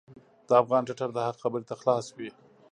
د 0.47 0.49
افغان 0.61 0.83
ټټر 0.87 1.09
د 1.13 1.17
حق 1.27 1.37
خبرې 1.43 1.65
ته 1.69 1.75
خلاص 1.81 2.05
وي. 2.17 2.29